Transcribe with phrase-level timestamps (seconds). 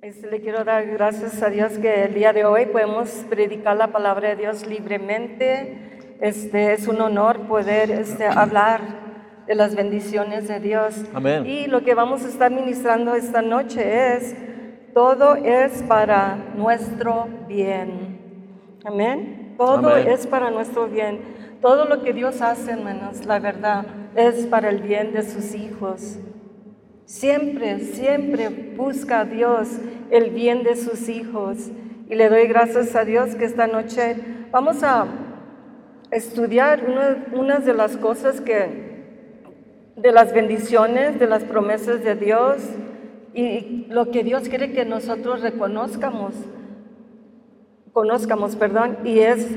[0.00, 4.28] Le quiero dar gracias a Dios que el día de hoy podemos predicar la palabra
[4.28, 6.16] de Dios libremente.
[6.20, 8.80] Este, es un honor poder este, hablar
[9.48, 10.94] de las bendiciones de Dios.
[11.12, 11.44] Amén.
[11.46, 14.36] Y lo que vamos a estar ministrando esta noche es,
[14.94, 18.20] todo es para nuestro bien.
[18.84, 19.56] Amén.
[19.58, 20.06] Todo Amén.
[20.06, 21.18] es para nuestro bien.
[21.60, 23.84] Todo lo que Dios hace, hermanos, la verdad,
[24.14, 26.20] es para el bien de sus hijos.
[27.08, 29.66] Siempre, siempre busca a Dios
[30.10, 31.70] el bien de sus hijos.
[32.06, 34.14] Y le doy gracias a Dios que esta noche
[34.50, 35.06] vamos a
[36.10, 36.84] estudiar
[37.34, 39.06] una, de las cosas que,
[39.96, 42.58] de las bendiciones, de las promesas de Dios
[43.32, 46.34] y lo que Dios quiere que nosotros reconozcamos,
[47.94, 49.48] conozcamos, perdón, y es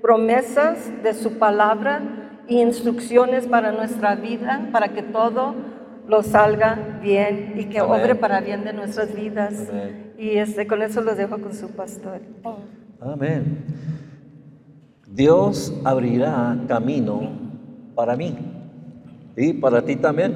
[0.00, 5.56] promesas de su palabra y instrucciones para nuestra vida, para que todo
[6.08, 8.00] lo salga bien y que Amén.
[8.00, 9.68] obre para bien de nuestras vidas.
[9.68, 10.12] Amén.
[10.18, 12.20] Y este, con eso los dejo con su pastor.
[13.00, 13.64] Amén.
[15.08, 17.30] Dios abrirá camino
[17.94, 18.36] para mí
[19.36, 20.34] y para ti también.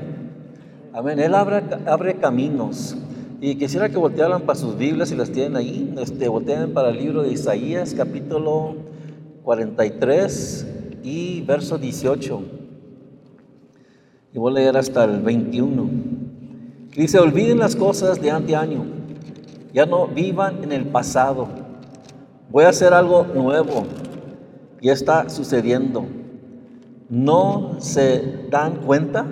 [0.93, 1.19] Amén.
[1.19, 2.97] Él abre, abre caminos.
[3.41, 6.99] Y quisiera que voltearan para sus Biblias, si las tienen ahí, este, volteen para el
[6.99, 8.77] libro de Isaías, capítulo
[9.45, 10.67] 43
[11.03, 12.60] y verso 18.
[14.33, 15.91] Y voy a leer hasta el 21.
[16.95, 18.85] Dice, olviden las cosas de anteaño,
[19.73, 21.49] ya no vivan en el pasado.
[22.51, 23.85] Voy a hacer algo nuevo
[24.81, 26.05] y está sucediendo.
[27.09, 29.27] ¿No se dan cuenta?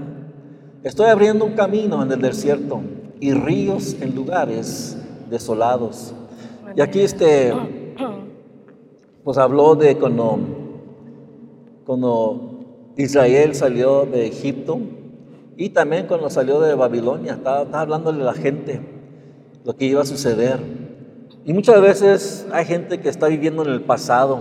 [0.82, 2.80] Estoy abriendo un camino en el desierto
[3.20, 4.96] y ríos en lugares
[5.30, 6.14] desolados.
[6.76, 7.52] Y aquí este,
[9.24, 10.38] pues habló de cuando,
[11.84, 12.47] cuando
[12.98, 14.80] Israel salió de Egipto
[15.56, 17.34] y también cuando salió de Babilonia.
[17.34, 18.80] Estaba, estaba hablándole a la gente
[19.64, 20.58] lo que iba a suceder.
[21.44, 24.40] Y muchas veces hay gente que está viviendo en el pasado.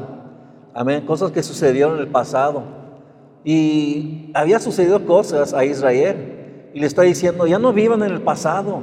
[0.74, 1.06] Amén.
[1.06, 2.64] Cosas que sucedieron en el pasado.
[3.44, 6.72] Y había sucedido cosas a Israel.
[6.74, 8.82] Y le está diciendo, ya no vivan en el pasado.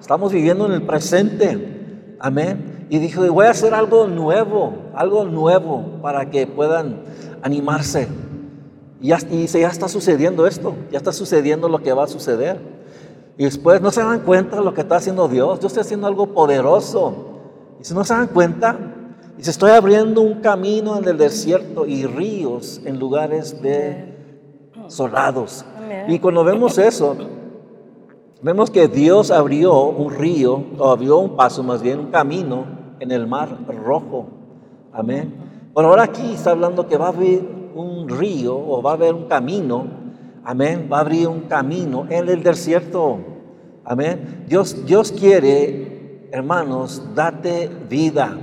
[0.00, 2.16] Estamos viviendo en el presente.
[2.20, 2.86] Amén.
[2.88, 7.02] Y dijo, voy a hacer algo nuevo, algo nuevo para que puedan
[7.42, 8.08] animarse.
[9.04, 12.58] Y ya, y ya está sucediendo esto, ya está sucediendo lo que va a suceder.
[13.36, 15.60] Y después no se dan cuenta de lo que está haciendo Dios.
[15.60, 17.12] Dios está haciendo algo poderoso.
[17.78, 18.78] Y si no se dan cuenta,
[19.36, 23.60] dice, estoy abriendo un camino en el desierto y ríos en lugares
[24.88, 25.66] desolados.
[26.08, 27.14] Y cuando vemos eso,
[28.40, 32.64] vemos que Dios abrió un río, o abrió un paso más bien, un camino
[33.00, 33.50] en el mar
[33.84, 34.28] rojo.
[34.94, 35.34] Amén.
[35.74, 39.14] Pero ahora aquí está hablando que va a abrir un río o va a haber
[39.14, 39.86] un camino.
[40.44, 40.88] Amén.
[40.92, 43.18] Va a abrir un camino en el desierto.
[43.84, 44.44] Amén.
[44.46, 48.36] Dios, Dios quiere, hermanos, date vida.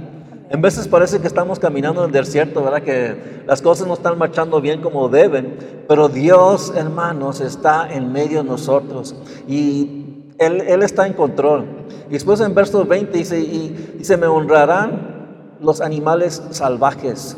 [0.52, 2.84] En veces parece que estamos caminando en el desierto, ¿verdad?
[2.84, 8.44] Que las cosas no están marchando bien como deben, pero Dios, hermanos, está en medio
[8.44, 9.16] de nosotros
[9.48, 11.66] y Él, Él está en control.
[12.10, 17.38] Y después en verso 20 dice, y, dice, me honrarán los animales salvajes,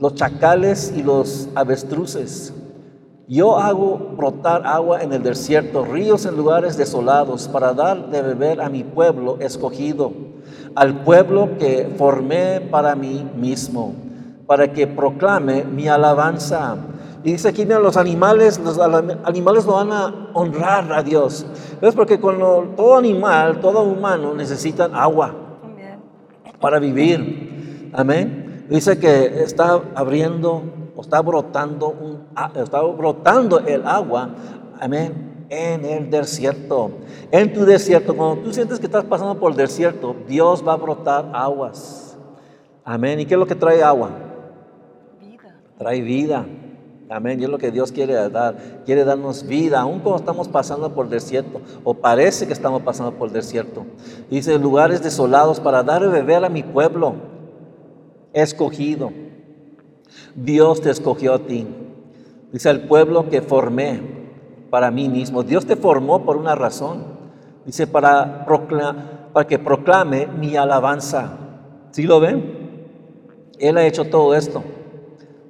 [0.00, 2.54] los chacales y los avestruces.
[3.28, 8.62] Yo hago brotar agua en el desierto, ríos en lugares desolados, para dar de beber
[8.62, 10.12] a mi pueblo escogido,
[10.74, 13.94] al pueblo que formé para mí mismo,
[14.46, 16.76] para que proclame mi alabanza.
[17.22, 21.44] Y dice aquí, mira, los animales, los animales lo van a honrar a Dios.
[21.82, 25.34] Es porque cuando todo animal, todo humano necesitan agua
[26.60, 27.90] para vivir.
[27.92, 28.47] Amén.
[28.68, 30.62] Dice que está abriendo
[30.94, 32.26] o está brotando un,
[32.60, 34.30] está brotando el agua.
[34.78, 35.46] Amén.
[35.48, 36.90] En el desierto.
[37.30, 40.76] En tu desierto, cuando tú sientes que estás pasando por el desierto, Dios va a
[40.76, 42.18] brotar aguas.
[42.84, 43.20] Amén.
[43.20, 44.10] ¿Y qué es lo que trae agua?
[45.18, 45.60] Vida.
[45.78, 46.44] Trae vida.
[47.08, 47.40] Amén.
[47.40, 48.54] Y es lo que Dios quiere dar.
[48.84, 53.12] Quiere darnos vida, aun cuando estamos pasando por el desierto, o parece que estamos pasando
[53.12, 53.86] por el desierto.
[54.28, 57.37] Dice, lugares desolados para dar de beber a mi pueblo
[58.42, 59.12] escogido.
[60.34, 61.66] Dios te escogió a ti.
[62.52, 64.00] Dice, el pueblo que formé
[64.70, 65.42] para mí mismo.
[65.42, 67.04] Dios te formó por una razón.
[67.64, 68.46] Dice, para,
[69.48, 71.36] que proclame mi alabanza.
[71.90, 72.86] ¿Sí lo ven?
[73.58, 74.62] Él ha hecho todo esto.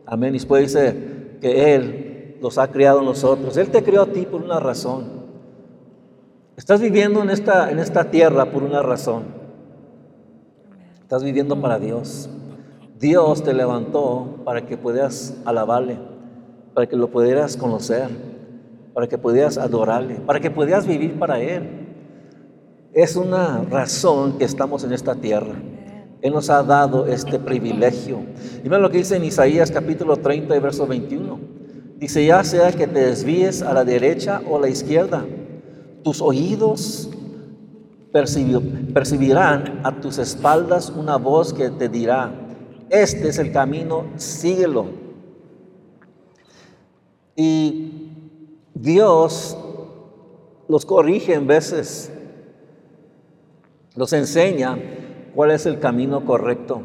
[0.07, 0.31] Amén.
[0.31, 3.57] Y después dice que Él los ha creado a nosotros.
[3.57, 5.19] Él te creó a ti por una razón.
[6.57, 9.25] Estás viviendo en esta, en esta tierra por una razón.
[11.03, 12.29] Estás viviendo para Dios.
[12.99, 15.99] Dios te levantó para que pudieras alabarle,
[16.75, 18.09] para que lo pudieras conocer,
[18.93, 21.87] para que pudieras adorarle, para que pudieras vivir para Él.
[22.93, 25.55] es una razón que estamos en esta tierra.
[26.21, 28.19] Él nos ha dado este privilegio.
[28.59, 31.39] Y miren lo que dice en Isaías capítulo 30, verso 21.
[31.97, 35.25] Dice, ya sea que te desvíes a la derecha o a la izquierda,
[36.03, 37.11] tus oídos
[38.13, 42.48] percibirán a tus espaldas una voz que te dirá,
[42.91, 44.87] este es el camino, síguelo.
[47.37, 48.11] Y
[48.75, 49.57] Dios
[50.69, 52.13] los corrige en veces,
[53.95, 54.79] los enseña
[55.35, 56.83] cuál es el camino correcto.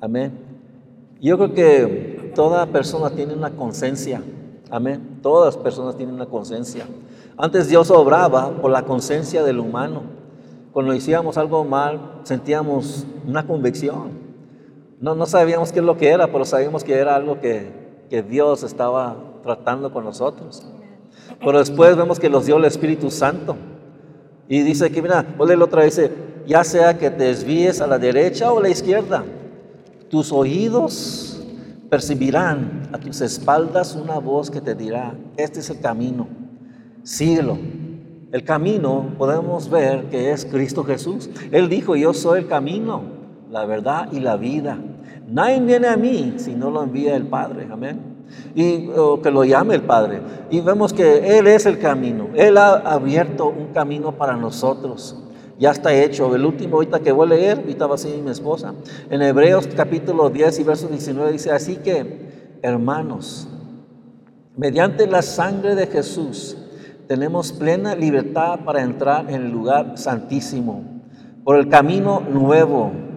[0.00, 0.32] Amén.
[1.20, 4.22] Yo creo que toda persona tiene una conciencia.
[4.70, 5.18] Amén.
[5.22, 6.86] Todas las personas tienen una conciencia.
[7.36, 10.02] Antes Dios obraba por la conciencia del humano.
[10.72, 14.19] Cuando hacíamos algo mal, sentíamos una convicción.
[15.00, 17.70] No, no sabíamos qué es lo que era, pero sabíamos que era algo que,
[18.10, 20.62] que Dios estaba tratando con nosotros.
[21.38, 23.56] Pero después vemos que los dio el Espíritu Santo.
[24.46, 26.12] Y dice que, mira, la otra vez, dice,
[26.46, 29.24] ya sea que te desvíes a la derecha o a la izquierda,
[30.10, 31.42] tus oídos
[31.88, 36.28] percibirán a tus espaldas una voz que te dirá, este es el camino,
[37.02, 37.58] síguelo.
[38.32, 41.30] El camino podemos ver que es Cristo Jesús.
[41.50, 43.19] Él dijo, yo soy el camino,
[43.50, 44.78] la verdad y la vida.
[45.28, 47.68] Nadie viene a mí si no lo envía el Padre.
[47.70, 48.00] Amén.
[48.54, 48.88] Y
[49.22, 50.20] que lo llame el Padre.
[50.50, 52.28] Y vemos que Él es el camino.
[52.34, 55.16] Él ha abierto un camino para nosotros
[55.60, 56.34] ya está hecho.
[56.34, 58.72] El último ahorita que voy a leer, ahorita va a ser mi esposa.
[59.10, 63.46] En Hebreos capítulo 10 y verso 19 dice, así que, hermanos,
[64.56, 66.56] mediante la sangre de Jesús,
[67.06, 70.82] tenemos plena libertad para entrar en el lugar santísimo,
[71.44, 73.09] por el camino nuevo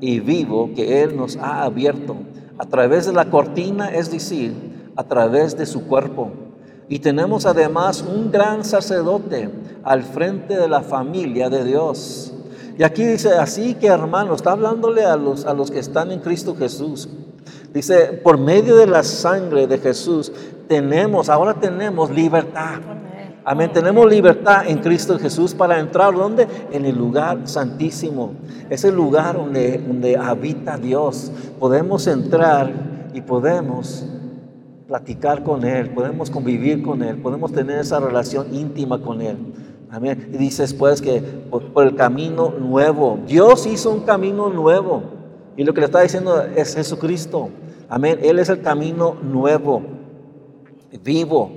[0.00, 2.16] y vivo que Él nos ha abierto,
[2.58, 4.54] a través de la cortina, es decir,
[4.96, 6.30] a través de su cuerpo
[6.90, 9.48] y tenemos además un gran sacerdote
[9.84, 12.32] al frente de la familia de Dios.
[12.76, 16.18] Y aquí dice, así que hermano, está hablándole a los, a los que están en
[16.18, 17.08] Cristo Jesús.
[17.72, 20.32] Dice, por medio de la sangre de Jesús
[20.66, 22.80] tenemos, ahora tenemos libertad.
[23.50, 23.72] Amén.
[23.72, 26.46] Tenemos libertad en Cristo Jesús para entrar donde?
[26.70, 28.34] En el lugar santísimo.
[28.70, 31.32] Es el lugar donde, donde habita Dios.
[31.58, 32.72] Podemos entrar
[33.12, 34.06] y podemos
[34.86, 39.36] platicar con Él, podemos convivir con Él, podemos tener esa relación íntima con Él.
[39.90, 40.30] Amén.
[40.32, 45.02] Y dice después que por, el camino nuevo, Dios hizo un camino nuevo.
[45.56, 47.48] Y lo que le está diciendo es Jesucristo.
[47.88, 48.20] Amén.
[48.22, 49.82] Él es el camino nuevo,
[51.02, 51.50] vivo,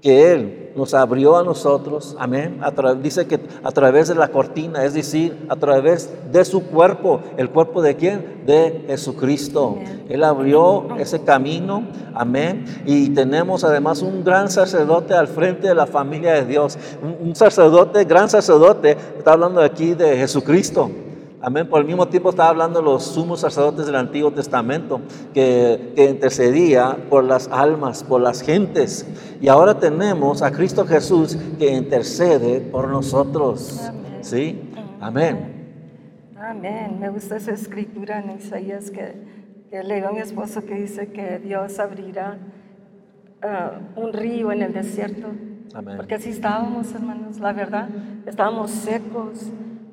[0.00, 2.60] que Él nos abrió a nosotros, amén.
[3.02, 7.20] dice que a través de la cortina, es decir, a través de su cuerpo.
[7.36, 8.42] ¿El cuerpo de quién?
[8.46, 9.78] De Jesucristo.
[10.08, 11.84] Él abrió ese camino,
[12.14, 12.64] amén.
[12.86, 16.78] Y tenemos además un gran sacerdote al frente de la familia de Dios.
[17.02, 20.90] Un, un sacerdote, gran sacerdote, está hablando aquí de Jesucristo.
[21.44, 21.68] Amén.
[21.68, 25.00] Por el mismo tiempo estaba hablando los sumos sacerdotes del Antiguo Testamento,
[25.34, 29.04] que, intercedía por las almas, por las gentes.
[29.40, 33.80] Y ahora tenemos a Cristo Jesús que intercede por nosotros.
[33.88, 34.18] Amén.
[34.20, 34.70] ¿Sí?
[35.00, 35.80] Amén.
[36.40, 37.00] Amén.
[37.00, 39.14] Me gusta esa escritura en Isaías que,
[39.68, 42.38] que leo a mi esposo que dice que Dios abrirá
[43.42, 45.26] ah, un río en el desierto.
[45.74, 45.96] Amén.
[45.96, 47.88] Porque así estábamos, hermanos, la verdad.
[48.26, 49.50] Estábamos secos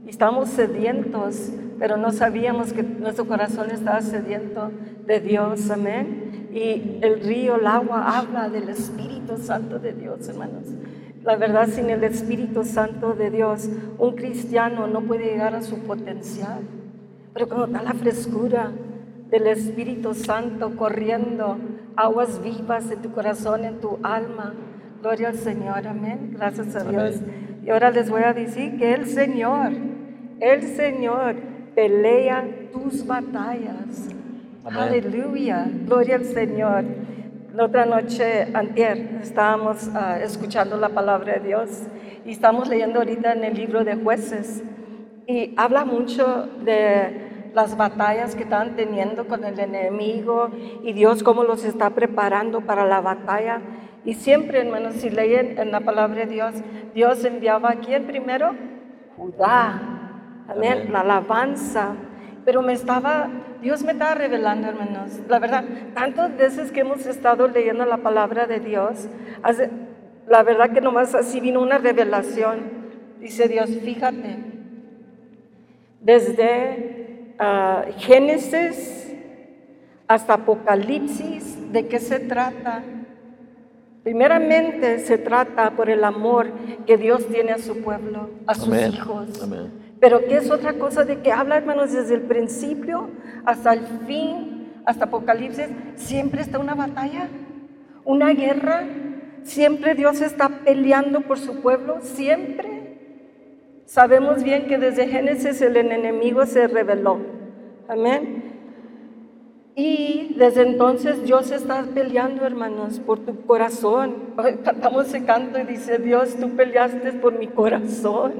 [0.09, 4.71] Estamos sedientos, pero no sabíamos que nuestro corazón estaba sediento
[5.05, 6.49] de Dios, amén.
[6.51, 10.63] Y el río, el agua, habla del Espíritu Santo de Dios, hermanos.
[11.23, 15.77] La verdad, sin el Espíritu Santo de Dios, un cristiano no puede llegar a su
[15.77, 16.61] potencial.
[17.35, 18.71] Pero cuando está la frescura
[19.29, 21.59] del Espíritu Santo corriendo,
[21.95, 24.55] aguas vivas en tu corazón, en tu alma,
[25.03, 26.31] gloria al Señor, amén.
[26.33, 27.21] Gracias a Dios.
[27.63, 29.71] Y ahora les voy a decir que el Señor,
[30.39, 31.35] el Señor
[31.75, 34.09] pelea tus batallas.
[34.65, 36.83] Aleluya, gloria al Señor.
[37.53, 41.69] La otra noche, antier, estábamos ah, escuchando la palabra de Dios
[42.25, 44.63] y estamos leyendo ahorita en el libro de jueces
[45.27, 50.49] y habla mucho de las batallas que están teniendo con el enemigo
[50.83, 53.61] y Dios cómo los está preparando para la batalla.
[54.05, 56.55] Y siempre, hermanos, si leen en la palabra de Dios,
[56.93, 58.55] Dios enviaba a quién primero?
[59.17, 59.98] Judá.
[60.49, 60.91] Amén.
[60.91, 61.95] La alabanza.
[62.45, 63.29] Pero me estaba,
[63.61, 65.19] Dios me estaba revelando, hermanos.
[65.27, 65.63] La verdad,
[65.93, 69.07] tantas veces que hemos estado leyendo la palabra de Dios,
[70.27, 72.79] la verdad que nomás así vino una revelación.
[73.19, 74.37] Dice Dios, fíjate,
[76.01, 79.13] desde ah, Génesis
[80.07, 82.81] hasta Apocalipsis, ¿de qué se trata?
[84.03, 86.47] Primeramente se trata por el amor
[86.87, 88.93] que Dios tiene a su pueblo, a sus Amén.
[88.93, 89.43] hijos.
[89.43, 89.71] Amén.
[89.99, 93.09] Pero que es otra cosa de que habla, hermanos, desde el principio
[93.45, 97.27] hasta el fin, hasta Apocalipsis, siempre está una batalla,
[98.05, 98.83] una guerra.
[99.43, 102.79] Siempre Dios está peleando por su pueblo, siempre.
[103.85, 107.19] Sabemos bien que desde Génesis el enemigo se rebeló.
[107.87, 108.48] Amén.
[109.81, 114.13] Y desde entonces Dios está peleando, hermanos, por tu corazón.
[114.65, 118.33] Cantamos ese canto y dice, Dios, tú peleaste por mi corazón.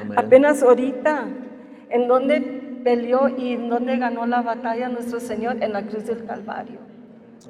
[0.00, 0.18] Amén.
[0.18, 1.28] Apenas ahorita,
[1.90, 2.40] en donde
[2.82, 6.78] peleó y en donde ganó la batalla nuestro Señor en la cruz del Calvario.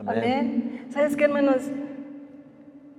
[0.01, 0.19] Amén.
[0.19, 0.87] Amén.
[0.91, 1.63] ¿Sabes qué, hermanos?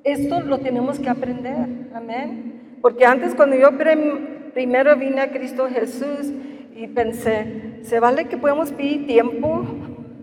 [0.04, 1.68] Esto lo tenemos que aprender.
[1.94, 2.78] Amén.
[2.82, 6.32] Porque antes cuando yo prim- primero vine a Cristo Jesús
[6.76, 9.64] y pensé, ¿se vale que podamos pedir tiempo?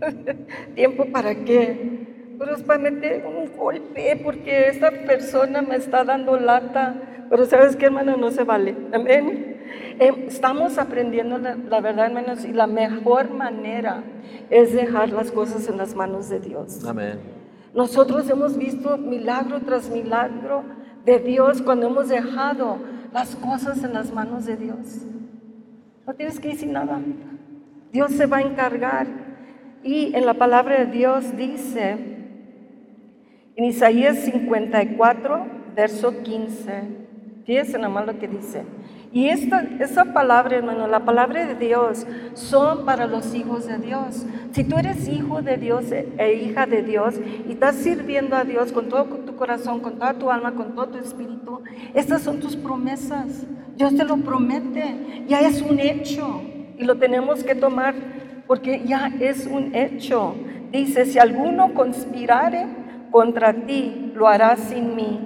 [0.74, 2.06] ¿Tiempo para qué?
[2.38, 7.26] Pero es para meter un golpe porque esta persona me está dando lata.
[7.28, 8.16] Pero ¿sabes qué, hermano?
[8.16, 8.76] No se vale.
[8.92, 9.56] Amén.
[9.98, 14.04] Eh, Estamos aprendiendo la, la verdad, hermanos, y la mejor manera
[14.50, 16.84] es dejar las cosas en las manos de Dios.
[16.84, 17.18] Amén.
[17.74, 20.62] Nosotros hemos visto milagro tras milagro
[21.04, 22.78] de Dios cuando hemos dejado
[23.12, 25.02] las cosas en las manos de Dios.
[26.06, 27.00] No tienes que decir nada.
[27.92, 29.27] Dios se va a encargar.
[29.82, 31.96] Y en la palabra de Dios dice,
[33.56, 36.82] en Isaías 54, verso 15,
[37.44, 38.62] fíjense nada más lo que dice.
[39.12, 44.26] Y esta, esa palabra, hermano, la palabra de Dios, son para los hijos de Dios.
[44.52, 47.14] Si tú eres hijo de Dios e, e hija de Dios
[47.48, 50.88] y estás sirviendo a Dios con todo tu corazón, con toda tu alma, con todo
[50.88, 51.62] tu espíritu,
[51.94, 53.46] estas son tus promesas.
[53.76, 56.42] Dios te lo promete, ya es un hecho
[56.76, 57.94] y lo tenemos que tomar
[58.48, 60.34] porque ya es un hecho.
[60.72, 62.66] Dice, si alguno conspirare
[63.10, 65.20] contra ti, lo hará sin mí.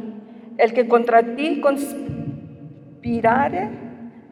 [0.58, 3.70] El que contra ti conspirare,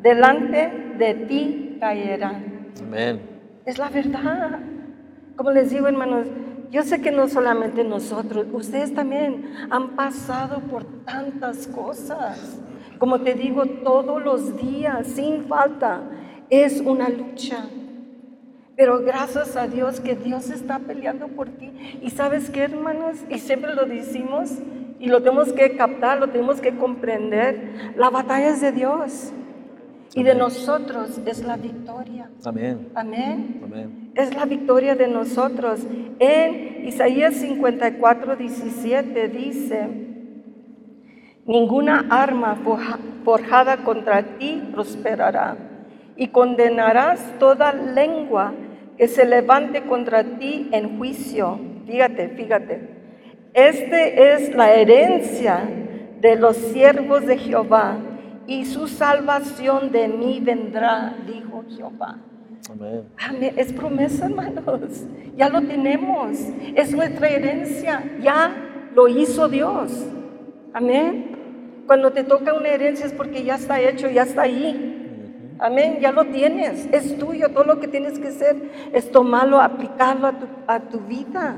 [0.02, 2.42] delante de ti caerá.
[2.82, 3.20] Amén.
[3.64, 4.58] Es la verdad.
[5.36, 6.26] Como les digo, hermanos,
[6.70, 12.60] yo sé que no solamente nosotros, ustedes también han pasado por tantas cosas.
[12.98, 16.02] Como te digo, todos los días, sin falta,
[16.50, 17.64] es una lucha.
[18.80, 21.70] Pero gracias a Dios que Dios está peleando por ti.
[22.00, 24.52] Y sabes qué, hermanos, y siempre lo decimos
[24.98, 27.92] y lo tenemos que captar, lo tenemos que comprender.
[27.98, 29.34] La batalla es de Dios
[30.14, 32.30] y de nosotros es la victoria.
[32.42, 32.88] Amén.
[32.94, 33.60] Amén.
[33.62, 34.12] Amén.
[34.14, 35.80] Es la victoria de nosotros.
[36.18, 39.88] En Isaías 54, 17 dice,
[41.44, 45.58] ninguna arma forja- forjada contra ti prosperará
[46.16, 48.54] y condenarás toda lengua
[49.00, 51.58] que se levante contra ti en juicio.
[51.86, 52.80] Fíjate, fíjate.
[53.54, 55.62] Este es la herencia
[56.20, 57.96] de los siervos de Jehová
[58.46, 62.18] y su salvación de mí vendrá, dijo Jehová.
[62.70, 63.04] Amén.
[63.26, 63.54] Amén.
[63.56, 65.06] Es promesa, hermanos.
[65.34, 66.36] Ya lo tenemos.
[66.74, 68.04] Es nuestra herencia.
[68.20, 68.54] Ya
[68.94, 70.08] lo hizo Dios.
[70.74, 71.84] Amén.
[71.86, 74.89] Cuando te toca una herencia es porque ya está hecho, ya está ahí.
[75.60, 75.98] Amén.
[76.00, 76.88] Ya lo tienes.
[76.90, 77.50] Es tuyo.
[77.50, 81.56] Todo lo que tienes que hacer es tomarlo, aplicarlo a tu, a tu vida.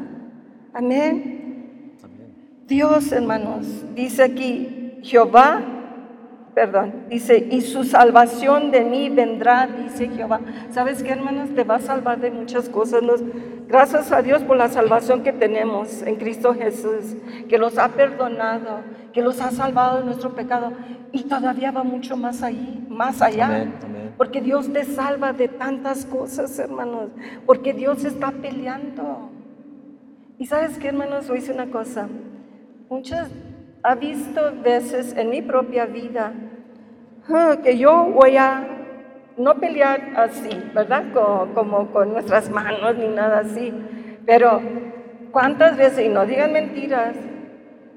[0.74, 1.96] Amén.
[2.02, 2.32] Amén.
[2.66, 5.71] Dios, hermanos, dice aquí, Jehová,
[6.54, 10.40] perdón, dice, y su salvación de mí vendrá, dice Jehová.
[10.70, 11.50] ¿Sabes qué, hermanos?
[11.54, 13.02] Te va a salvar de muchas cosas.
[13.02, 13.22] Nos-
[13.68, 17.16] gracias a Dios por la salvación que tenemos en Cristo Jesús,
[17.48, 18.80] que los ha perdonado,
[19.12, 20.72] que los ha salvado de nuestro pecado.
[21.10, 23.46] Y todavía va mucho más ahí, más allá.
[23.46, 24.14] Amén, amén.
[24.16, 27.10] Porque Dios te salva de tantas cosas, hermanos.
[27.46, 29.30] Porque Dios está peleando.
[30.38, 32.08] Y sabes qué, hermanos, a decir una cosa.
[32.90, 33.30] Muchas,
[33.82, 36.32] ha visto veces en mi propia vida
[37.28, 38.66] ah, que yo voy a
[39.36, 41.04] no pelear así, ¿verdad?
[41.12, 43.72] Co- Como, con nuestras manos ni nada así.
[44.26, 44.60] Pero,
[45.32, 47.16] ¿cuántas veces, y no digan mentiras,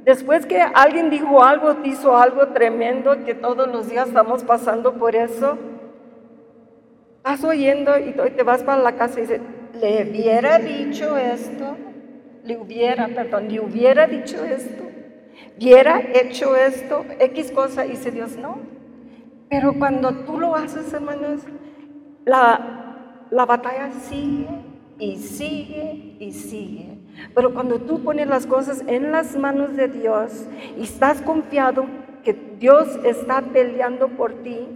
[0.05, 5.15] después que alguien dijo algo, hizo algo tremendo, que todos los días estamos pasando por
[5.15, 5.57] eso,
[7.23, 9.41] vas oyendo y te vas para la casa y dices,
[9.79, 11.75] le hubiera dicho esto,
[12.43, 14.84] le hubiera, perdón, le hubiera dicho esto,
[15.57, 18.59] hubiera hecho esto, X cosa, y dice Dios, no.
[19.49, 21.41] Pero cuando tú lo haces, hermanos,
[22.25, 24.47] la, la batalla sigue
[24.99, 26.97] y sigue y sigue.
[27.33, 31.85] Pero cuando tú pones las cosas en las manos de Dios y estás confiado
[32.23, 34.67] que Dios está peleando por ti,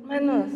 [0.00, 0.46] hermanos,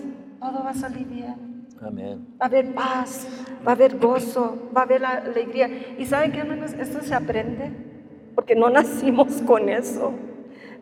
[0.41, 1.67] todo va a salir bien.
[1.81, 2.27] Amén.
[2.41, 3.29] Va a haber paz,
[3.67, 5.69] va a haber gozo, va a haber alegría.
[5.99, 6.73] ¿Y saben qué, hermanos?
[6.73, 7.94] Esto se aprende.
[8.35, 10.13] Porque no nacimos con eso.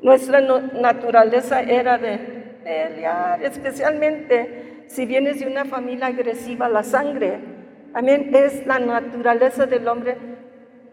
[0.02, 2.18] Nuestra naturaleza era de
[2.64, 7.38] pelear, especialmente si vienes de una familia agresiva, la sangre.
[7.94, 10.16] Amén, es la naturaleza del hombre.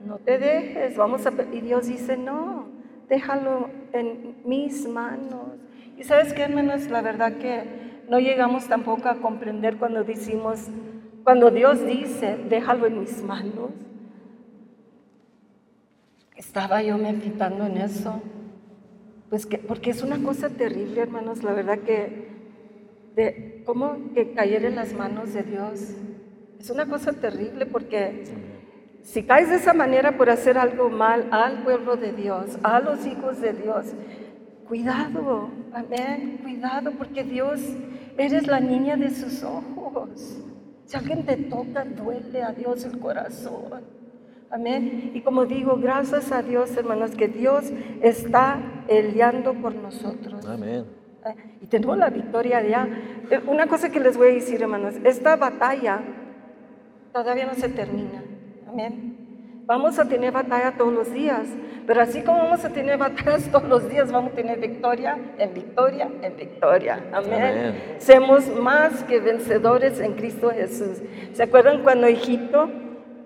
[0.06, 1.34] No te dejes, vamos a...
[1.52, 2.70] Y Dios dice, no,
[3.10, 5.58] déjalo en mis manos.
[5.98, 7.64] Y sabes qué, hermanos, la verdad que
[8.10, 10.68] no llegamos tampoco a comprender cuando decimos,
[11.24, 13.72] cuando Dios dice, déjalo en mis manos.
[16.40, 18.22] Estaba yo meditando en eso.
[19.30, 22.30] Pues que, porque es una cosa terrible, hermanos, la verdad que,
[23.14, 25.92] de, ¿cómo que caer en las manos de Dios?
[26.58, 28.24] Es una cosa terrible porque
[29.04, 33.06] si caes de esa manera por hacer algo mal al pueblo de Dios, a los
[33.06, 33.88] hijos de Dios,
[34.66, 37.60] cuidado, amén, cuidado, porque Dios,
[38.18, 40.42] eres la niña de sus ojos.
[40.86, 43.99] Si alguien te toca, duele a Dios el corazón.
[44.52, 45.12] Amén.
[45.14, 50.46] Y como digo, gracias a Dios, hermanos, que Dios está peleando por nosotros.
[50.46, 50.86] Amén.
[51.26, 52.88] Eh, y tenemos la victoria ya.
[53.30, 56.02] Eh, una cosa que les voy a decir, hermanos, esta batalla
[57.14, 58.24] todavía no se termina.
[58.68, 59.64] Amén.
[59.66, 61.48] Vamos a tener batalla todos los días,
[61.86, 65.54] pero así como vamos a tener batallas todos los días, vamos a tener victoria en
[65.54, 67.06] victoria en victoria.
[67.14, 67.34] Amén.
[67.34, 67.76] Amén.
[68.00, 71.04] Somos más que vencedores en Cristo Jesús.
[71.34, 72.68] ¿Se acuerdan cuando Egipto,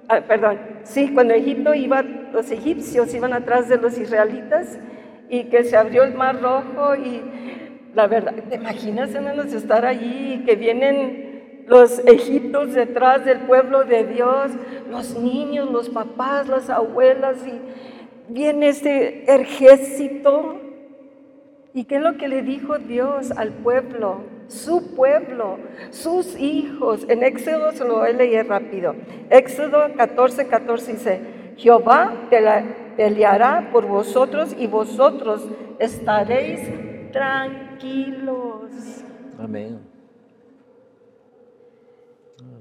[0.10, 4.80] ah, perdón, sí, cuando Egipto iba, los egipcios iban atrás de los israelitas
[5.30, 7.22] y que se abrió el mar rojo y
[7.96, 11.34] la verdad, ¿te imaginas, hermanos, estar allí y que vienen
[11.68, 14.52] los egiptos detrás del pueblo de Dios,
[14.90, 20.60] los niños, los papás, las abuelas, y viene este ejército.
[21.74, 24.22] ¿Y qué es lo que le dijo Dios al pueblo?
[24.48, 25.58] Su pueblo,
[25.90, 27.06] sus hijos.
[27.10, 28.96] En Éxodo se lo voy a leer rápido.
[29.30, 31.22] Éxodo 14, 14 dice,
[31.58, 32.14] Jehová
[32.98, 35.48] peleará por vosotros y vosotros
[35.80, 36.62] estaréis
[37.12, 38.72] tranquilos.
[39.40, 39.80] Amén.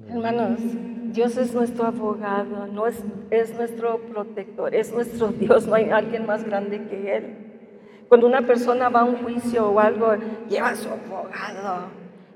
[0.08, 0.60] Hermanos,
[1.12, 6.26] Dios es nuestro abogado, no es, es nuestro protector, es nuestro Dios, no hay alguien
[6.26, 7.41] más grande que Él.
[8.12, 10.14] Cuando una persona va a un juicio o algo,
[10.46, 11.86] lleva a su abogado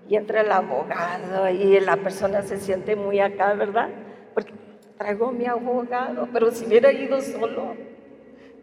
[0.09, 3.91] y entra el abogado y la persona se siente muy acá, ¿verdad?
[4.33, 4.55] Porque
[4.97, 7.75] traigo mi abogado, pero si hubiera ido solo,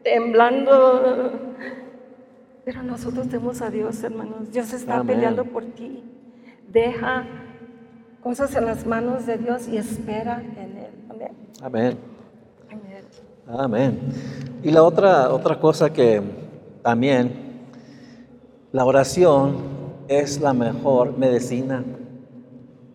[0.03, 1.33] temblando.
[2.65, 4.51] Pero nosotros tenemos a Dios, hermanos.
[4.51, 5.15] Dios está Amén.
[5.15, 6.03] peleando por ti.
[6.67, 7.27] Deja
[8.23, 10.89] cosas en las manos de Dios y espera en Él.
[11.11, 11.31] Amén.
[11.61, 11.97] Amén.
[12.71, 13.59] Amén.
[13.59, 13.99] Amén.
[14.63, 16.41] Y la otra, otra cosa que
[16.83, 17.31] también,
[18.71, 19.55] la oración
[20.07, 21.83] es la mejor medicina.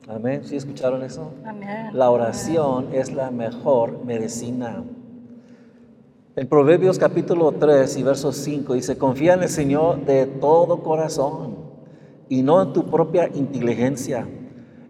[0.07, 0.43] Amén.
[0.45, 1.33] ¿Sí escucharon eso?
[1.45, 1.91] Amén.
[1.93, 4.85] La oración es la mejor medicina.
[6.37, 11.57] En Proverbios capítulo 3 y verso 5 dice, confía en el Señor de todo corazón
[12.29, 14.27] y no en tu propia inteligencia.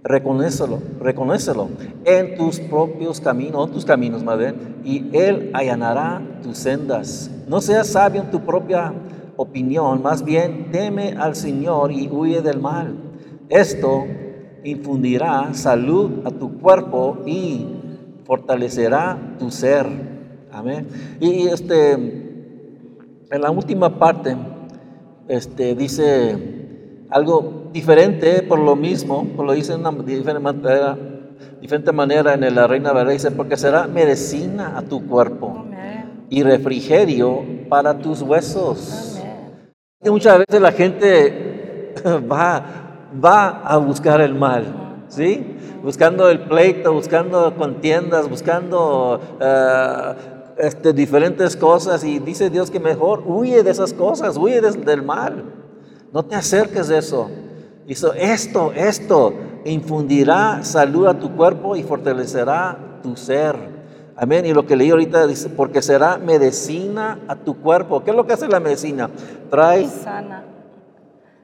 [0.04, 1.68] Reconócelo, reconócelo
[2.04, 7.30] en tus propios caminos, en tus caminos, madre, y Él allanará tus sendas.
[7.48, 8.92] No seas sabio en tu propia
[9.36, 12.94] opinión, más bien teme al Señor y huye del mal.
[13.48, 14.04] Esto
[14.62, 17.66] infundirá salud a tu cuerpo y
[18.24, 19.86] fortalecerá tu ser.
[20.52, 20.86] Amén.
[21.20, 24.36] Y este, en la última parte,
[25.28, 26.36] este, dice
[27.10, 30.98] algo diferente por lo mismo, por lo dice de una diferente manera,
[31.60, 36.26] diferente manera en la Reina Valera, dice, porque será medicina a tu cuerpo Amén.
[36.28, 39.20] y refrigerio para tus huesos.
[39.20, 40.12] Amén.
[40.12, 42.64] Muchas veces la gente va,
[43.24, 45.56] va a buscar el mal, ¿sí?
[45.80, 50.14] Buscando el pleito, buscando contiendas, buscando eh,
[50.58, 55.44] este, diferentes cosas y dice Dios que mejor huye de esas cosas, huye del mal.
[56.12, 57.30] No te acerques de eso.
[57.88, 59.32] Hizo esto, esto
[59.64, 63.56] infundirá salud a tu cuerpo y fortalecerá tu ser.
[64.14, 64.44] Amén.
[64.44, 68.04] Y lo que leí ahorita dice, porque será medicina a tu cuerpo.
[68.04, 69.08] ¿Qué es lo que hace la medicina?
[69.48, 70.44] Trae Sana,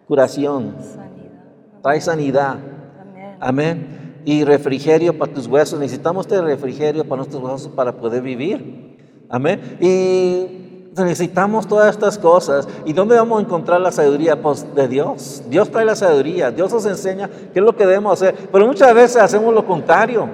[0.06, 1.44] curación, sanidad.
[1.82, 2.58] trae sanidad.
[3.00, 3.36] Amén.
[3.40, 4.20] Amén.
[4.26, 5.80] Y refrigerio para tus huesos.
[5.80, 8.98] Necesitamos este refrigerio para nuestros huesos para poder vivir.
[9.30, 9.78] Amén.
[9.80, 12.68] Y necesitamos todas estas cosas.
[12.84, 14.40] ¿Y dónde vamos a encontrar la sabiduría?
[14.40, 15.42] Pues de Dios.
[15.48, 16.50] Dios trae la sabiduría.
[16.50, 18.48] Dios nos enseña qué es lo que debemos hacer.
[18.52, 20.28] Pero muchas veces hacemos lo contrario.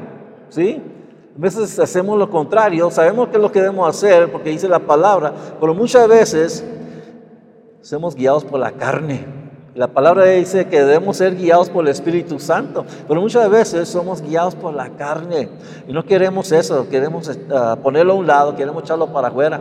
[0.51, 0.83] ¿Sí?
[1.37, 2.91] A veces hacemos lo contrario.
[2.91, 5.33] Sabemos qué es lo que debemos hacer porque dice la palabra.
[5.59, 6.65] Pero muchas veces
[7.81, 9.41] somos guiados por la carne.
[9.75, 14.21] La palabra dice que debemos ser guiados por el Espíritu Santo, pero muchas veces somos
[14.21, 15.49] guiados por la carne
[15.87, 17.37] y no queremos eso, queremos eh,
[17.81, 19.61] ponerlo a un lado, queremos echarlo para afuera.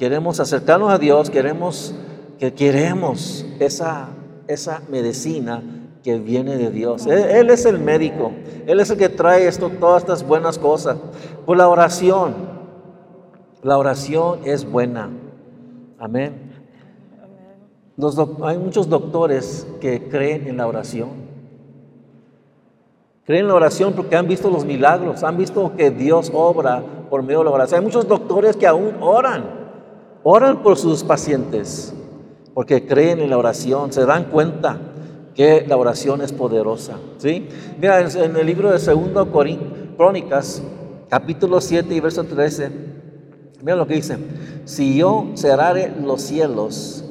[0.00, 1.94] Queremos acercarnos a Dios, queremos
[2.38, 4.08] que queremos esa,
[4.48, 5.62] esa medicina
[6.02, 7.06] que viene de Dios.
[7.06, 8.32] Él, es el médico,
[8.66, 10.96] Él es el que trae esto, todas estas buenas cosas.
[11.44, 12.34] Por la oración,
[13.62, 15.10] la oración es buena.
[15.98, 16.50] Amén.
[18.42, 21.10] hay muchos doctores que creen en la oración.
[23.26, 27.22] Creen en la oración porque han visto los milagros, han visto que Dios obra por
[27.22, 27.80] medio de la oración.
[27.80, 29.59] Hay muchos doctores que aún oran,
[30.22, 31.94] oran por sus pacientes,
[32.54, 34.78] porque creen en la oración, se dan cuenta
[35.34, 36.96] que la oración es poderosa.
[37.18, 37.48] ¿sí?
[37.80, 39.28] Mira, en el libro de 2
[39.96, 40.62] Crónicas,
[41.08, 42.70] capítulo 7 y verso 13,
[43.62, 44.18] mira lo que dice,
[44.64, 47.04] si yo cerrare los cielos,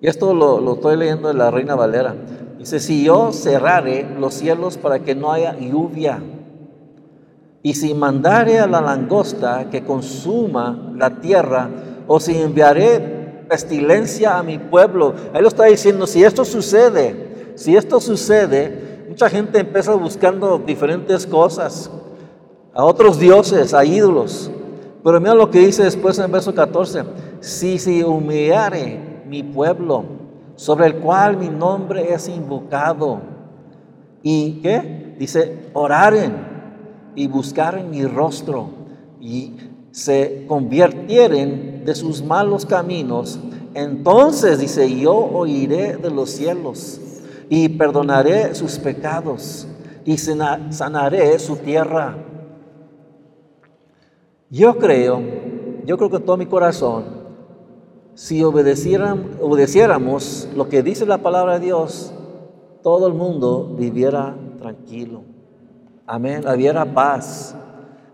[0.00, 2.14] y esto lo, lo estoy leyendo de la Reina Valera,
[2.58, 6.20] dice, si yo cerrare los cielos para que no haya lluvia,
[7.64, 11.70] y si mandare a la langosta que consuma la tierra,
[12.06, 15.14] o si enviaré pestilencia a mi pueblo.
[15.34, 21.26] Él lo está diciendo, si esto sucede, si esto sucede, mucha gente empieza buscando diferentes
[21.26, 21.90] cosas,
[22.74, 24.50] a otros dioses, a ídolos.
[25.04, 27.02] Pero mira lo que dice después en el verso 14,
[27.40, 30.04] si se humillare mi pueblo,
[30.54, 33.20] sobre el cual mi nombre es invocado,
[34.22, 35.14] y qué?
[35.18, 36.34] Dice, oraren
[37.14, 38.68] y buscaren mi rostro
[39.20, 39.56] y
[39.90, 43.38] se convirtieren de sus malos caminos,
[43.74, 47.00] entonces dice, yo oiré de los cielos
[47.48, 49.66] y perdonaré sus pecados
[50.04, 52.16] y sanaré su tierra.
[54.50, 55.22] Yo creo,
[55.86, 57.22] yo creo con todo mi corazón,
[58.14, 62.12] si obedeciéramos lo que dice la palabra de Dios,
[62.82, 65.22] todo el mundo viviera tranquilo.
[66.06, 67.54] Amén, hubiera paz.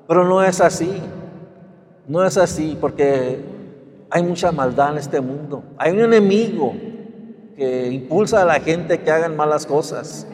[0.06, 0.90] Pero no es así.
[2.06, 3.44] No es así porque
[4.10, 5.62] hay mucha maldad en este mundo.
[5.76, 6.74] Hay un enemigo
[7.56, 10.26] que impulsa a la gente que hagan malas cosas.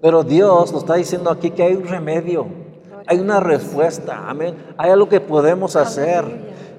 [0.00, 2.46] Pero Dios nos está diciendo aquí que hay un remedio,
[3.06, 4.54] hay una respuesta, amén.
[4.76, 6.24] Hay algo que podemos hacer.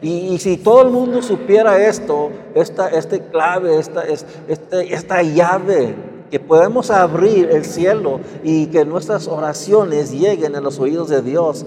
[0.02, 5.94] Y, si todo el mundo supiera esto, esta este clave, esta, este, esta llave,
[6.30, 11.66] que podemos abrir el cielo y que nuestras oraciones lleguen a los oídos de Dios,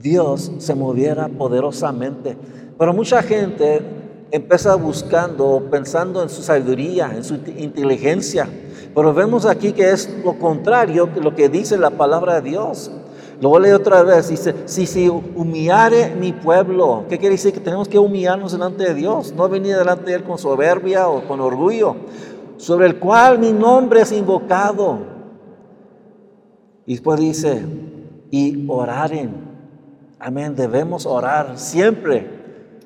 [0.00, 2.36] Dios se moviera poderosamente.
[2.78, 3.82] Pero mucha gente
[4.30, 8.48] empieza buscando, pensando en su sabiduría, en su inteligencia.
[8.94, 12.90] Pero vemos aquí que es lo contrario que lo que dice la palabra de Dios.
[13.40, 17.52] Luego lee otra vez, dice, si se humillare mi pueblo, ¿qué quiere decir?
[17.52, 21.22] Que tenemos que humillarnos delante de Dios, no venir delante de Él con soberbia o
[21.22, 21.94] con orgullo,
[22.56, 24.98] sobre el cual mi nombre es invocado.
[26.84, 27.64] Y después dice,
[28.32, 29.47] y oraren
[30.20, 30.56] Amén.
[30.56, 32.28] Debemos orar siempre,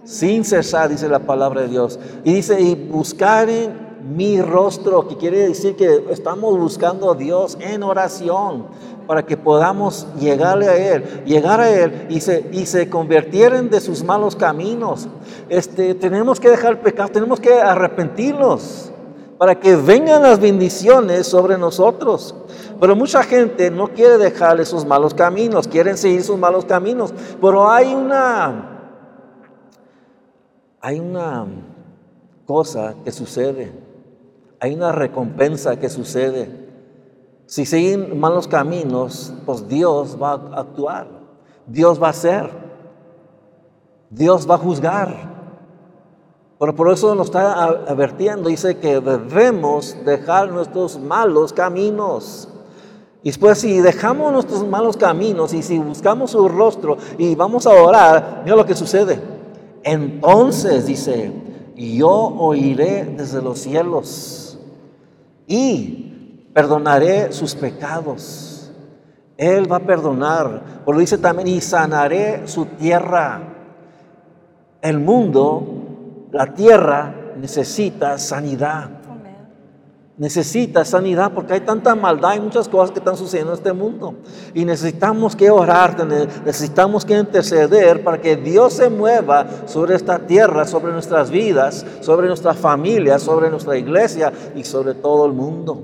[0.04, 1.98] sin cesar, dice la palabra de Dios.
[2.24, 7.56] Y dice, y buscar en mi rostro, que quiere decir que estamos buscando a Dios
[7.60, 8.66] en oración
[9.06, 13.80] para que podamos llegarle a Él, llegar a Él y se, y se convirtieran de
[13.80, 15.08] sus malos caminos.
[15.48, 18.92] Este, tenemos que dejar el pecado, tenemos que arrepentirnos
[19.42, 22.32] para que vengan las bendiciones sobre nosotros.
[22.78, 27.12] Pero mucha gente no quiere dejar esos malos caminos, quieren seguir sus malos caminos.
[27.40, 29.00] Pero hay una,
[30.80, 31.44] hay una
[32.46, 33.72] cosa que sucede,
[34.60, 36.48] hay una recompensa que sucede.
[37.46, 41.08] Si siguen malos caminos, pues Dios va a actuar,
[41.66, 42.48] Dios va a hacer,
[44.08, 45.31] Dios va a juzgar.
[46.62, 52.48] Pero por eso nos está advirtiendo, dice que debemos dejar nuestros malos caminos.
[53.24, 57.70] Y después si dejamos nuestros malos caminos y si buscamos su rostro y vamos a
[57.70, 59.20] orar, mira lo que sucede.
[59.82, 61.32] Entonces dice,
[61.74, 64.56] yo oiré desde los cielos
[65.48, 68.70] y perdonaré sus pecados.
[69.36, 70.84] Él va a perdonar.
[70.84, 73.48] Por lo dice también, y sanaré su tierra.
[74.80, 75.81] El mundo,
[76.32, 79.02] la tierra, necesita sanidad
[80.22, 84.14] necesita sanidad porque hay tanta maldad y muchas cosas que están sucediendo en este mundo.
[84.54, 85.96] Y necesitamos que orar,
[86.44, 92.28] necesitamos que interceder para que Dios se mueva sobre esta tierra, sobre nuestras vidas, sobre
[92.28, 95.82] nuestras familias, sobre nuestra iglesia y sobre todo el mundo.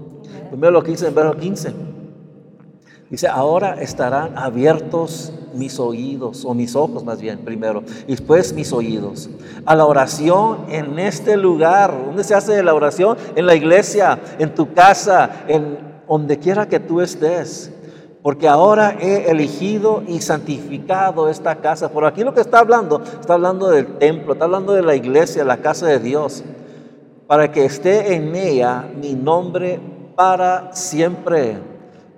[0.50, 1.97] Primero lo que dice en verso 15.
[3.11, 8.71] Dice, ahora estarán abiertos mis oídos, o mis ojos más bien, primero, y después mis
[8.73, 9.31] oídos,
[9.64, 11.94] a la oración en este lugar.
[12.07, 13.16] ¿Dónde se hace la oración?
[13.35, 17.73] En la iglesia, en tu casa, en donde quiera que tú estés.
[18.23, 21.88] porque ahora he elegido y santificado esta casa.
[21.90, 25.44] Por aquí lo que está hablando, está hablando del templo, está hablando de la iglesia,
[25.44, 26.42] la casa de Dios,
[27.27, 29.81] para que esté en ella mi nombre
[30.16, 31.57] para siempre.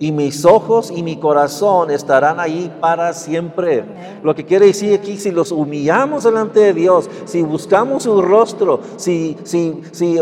[0.01, 3.85] Y mis ojos y mi corazón estarán ahí para siempre.
[4.23, 8.79] Lo que quiere decir aquí, si los humillamos delante de Dios, si buscamos su rostro,
[8.97, 10.17] si, si, si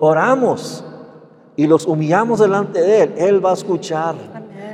[0.00, 0.84] oramos
[1.54, 4.16] y los humillamos delante de Él, Él va a escuchar.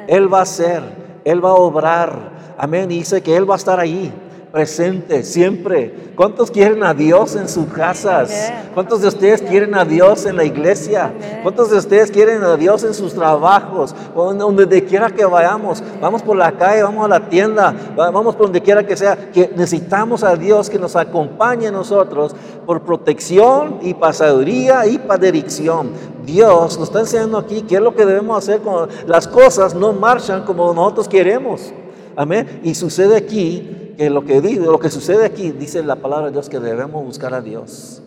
[0.09, 2.55] Él va a ser, Él va a obrar.
[2.57, 2.91] Amén.
[2.91, 4.11] Y dice que Él va a estar ahí,
[4.51, 6.11] presente, siempre.
[6.17, 8.53] ¿Cuántos quieren a Dios en sus casas?
[8.75, 11.13] ¿Cuántos de ustedes quieren a Dios en la iglesia?
[11.43, 13.95] ¿Cuántos de ustedes quieren a Dios en sus trabajos?
[14.15, 18.61] Donde quiera que vayamos, vamos por la calle, vamos a la tienda, vamos por donde
[18.61, 22.35] quiera que sea, que necesitamos a Dios que nos acompañe a nosotros
[22.67, 25.91] por protección y pasaduría y para dirección.
[26.25, 29.93] Dios nos está enseñando aquí qué es lo que debemos hacer cuando las cosas no
[29.93, 31.73] marchan como nosotros queremos.
[32.17, 32.61] Amén.
[32.63, 36.33] Y sucede aquí que lo que dice, lo que sucede aquí dice la palabra de
[36.33, 38.03] Dios que debemos buscar a Dios.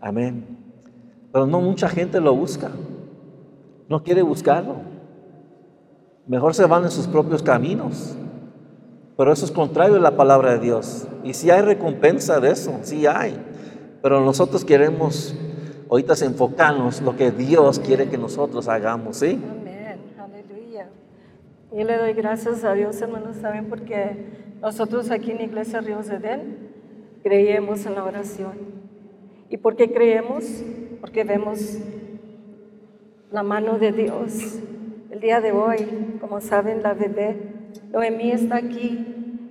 [0.00, 0.44] Amén.
[1.32, 2.70] Pero no mucha gente lo busca.
[3.88, 4.76] No quiere buscarlo.
[6.26, 8.16] Mejor se van en sus propios caminos.
[9.16, 11.06] Pero eso es contrario a la palabra de Dios.
[11.22, 13.36] Y si hay recompensa de eso, sí hay.
[14.02, 15.34] Pero nosotros queremos
[15.90, 19.40] ahorita enfocarnos lo que Dios quiere que nosotros hagamos, ¿sí?
[19.50, 20.88] Amén, aleluya.
[21.70, 26.16] Y le doy gracias a Dios, hermanos, también porque nosotros aquí en Iglesia Ríos de
[26.16, 26.70] Edén
[27.22, 28.52] creemos en la oración.
[29.50, 30.44] ¿Y por qué creemos?
[31.00, 31.78] Porque vemos
[33.32, 34.60] la mano de Dios.
[35.10, 37.36] El día de hoy, como saben, la bebé
[37.90, 39.04] Noemí está aquí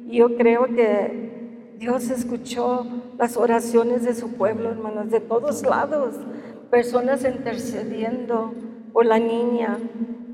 [0.08, 2.86] y yo creo que Dios escuchó
[3.17, 6.15] las oraciones de su pueblo, hermanos, de todos lados,
[6.69, 8.54] personas intercediendo
[8.93, 9.78] por la niña.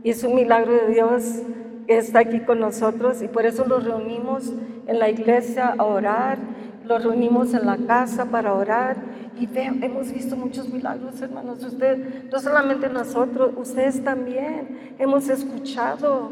[0.03, 1.41] Y es un milagro de Dios
[1.87, 4.51] está aquí con nosotros y por eso los reunimos
[4.87, 6.37] en la iglesia a orar,
[6.83, 8.97] los reunimos en la casa para orar
[9.39, 11.63] y hemos visto muchos milagros, hermanos.
[11.63, 16.31] Usted, no solamente nosotros, ustedes también hemos escuchado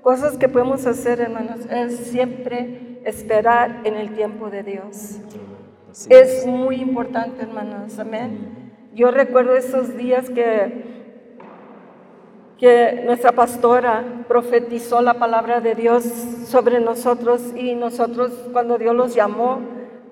[0.02, 5.20] cosas que podemos hacer, hermanos, es siempre esperar en el tiempo de Dios.
[6.10, 7.98] Es muy importante, hermanos.
[8.00, 8.74] Amén.
[8.94, 10.84] Yo recuerdo esos días que,
[12.58, 19.16] que nuestra pastora profetizó la palabra de Dios sobre nosotros y nosotros cuando Dios los
[19.16, 19.60] llamó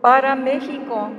[0.03, 1.11] para México,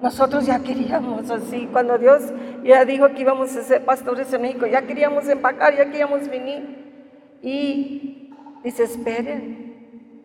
[0.00, 2.22] nosotros ya queríamos así, cuando Dios
[2.64, 7.38] ya dijo que íbamos a ser pastores en México, ya queríamos empacar, ya queríamos venir.
[7.42, 8.32] Y
[8.64, 10.24] dice, esperen,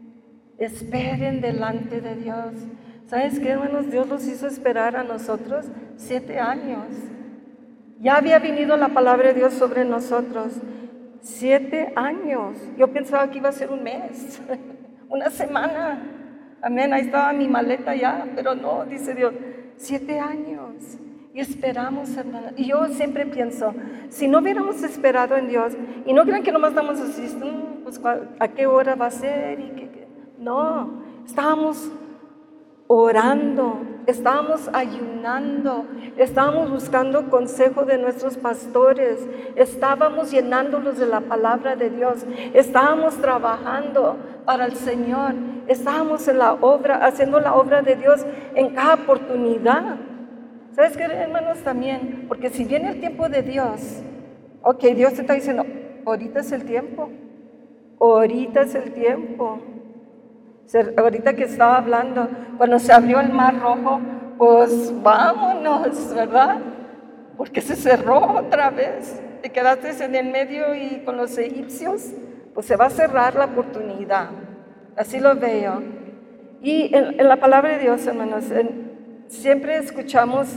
[0.57, 2.53] esperen delante de Dios.
[3.07, 3.91] ¿Sabes qué, hermanos?
[3.91, 5.65] Dios los hizo esperar a nosotros
[5.97, 6.87] siete años.
[7.99, 10.53] Ya había venido la palabra de Dios sobre nosotros.
[11.19, 12.55] Siete años.
[12.77, 14.39] Yo pensaba que iba a ser un mes,
[15.09, 16.24] una semana.
[16.65, 19.35] Amén, ahí estaba mi maleta ya, pero no, dice Dios,
[19.77, 20.73] siete años.
[21.31, 22.47] Y esperamos, hermano.
[22.57, 23.71] Y yo siempre pienso,
[24.09, 25.73] si no hubiéramos esperado en Dios,
[26.07, 29.11] y no crean que nomás estamos así, "Mm, pues, ¿cuál- ¿a qué hora va a
[29.11, 29.59] ser?
[29.59, 30.07] Y qué".
[30.39, 31.91] No, estábamos
[32.87, 35.85] orando, estábamos ayunando,
[36.17, 39.19] estábamos buscando consejo de nuestros pastores,
[39.55, 42.25] estábamos llenándolos de la palabra de Dios,
[42.55, 45.33] estábamos trabajando para el Señor,
[45.67, 48.25] estábamos en la obra, haciendo la obra de Dios
[48.55, 49.97] en cada oportunidad.
[50.71, 51.59] ¿Sabes qué, hermanos?
[51.59, 54.01] También, porque si viene el tiempo de Dios,
[54.61, 55.65] ok, Dios te está diciendo,
[56.05, 57.09] ahorita es el tiempo,
[57.99, 59.59] ahorita es el tiempo.
[60.97, 64.01] Ahorita que estaba hablando, cuando se abrió el mar rojo,
[64.37, 66.57] pues vámonos, ¿verdad?
[67.37, 69.21] Porque se cerró otra vez.
[69.43, 72.13] Te quedaste en el medio y con los egipcios,
[72.55, 74.29] pues se va a cerrar la oportunidad.
[74.97, 75.81] Así lo veo.
[76.61, 78.45] Y en, la palabra de Dios, hermanos,
[79.27, 80.47] siempre escuchamos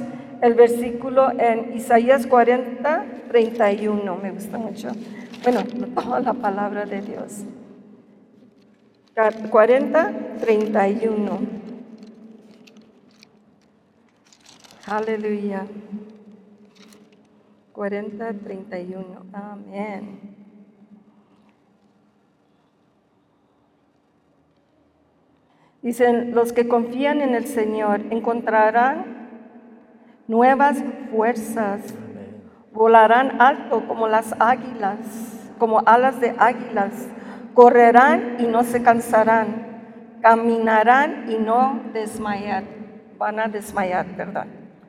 [0.41, 4.17] el versículo en Isaías 40, 31.
[4.17, 4.89] Me gusta mucho.
[5.43, 5.63] Bueno,
[5.95, 7.45] toda la palabra de Dios.
[9.51, 11.41] 40, 31.
[14.87, 15.67] Aleluya.
[17.73, 19.27] 40, 31.
[19.33, 20.38] Amén.
[25.83, 29.29] Dicen, los que confían en el Señor encontrarán
[30.27, 31.95] nuevas fuerzas,
[32.73, 34.99] volarán alto como las águilas,
[35.59, 37.09] como alas de águilas,
[37.55, 42.65] correrán y no se cansarán, caminarán y no desmayar,
[43.17, 44.47] van a desmayar, ¿verdad?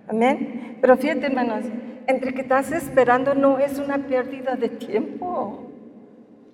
[0.08, 0.78] Amén.
[0.82, 1.66] Pero fíjate, hermanos,
[2.08, 5.68] entre que estás esperando no es una pérdida de tiempo.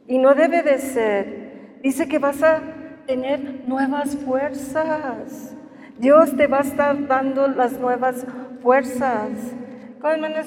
[0.08, 1.80] Y no debe de ser.
[1.82, 2.62] Dice que vas a
[3.06, 5.56] tener nuevas fuerzas.
[5.98, 8.26] Dios te va a estar dando las nuevas
[8.62, 9.30] fuerzas.
[10.04, 10.46] Hermanos,